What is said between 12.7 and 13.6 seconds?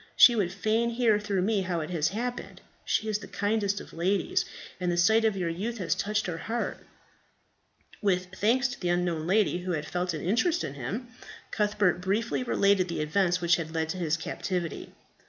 the events which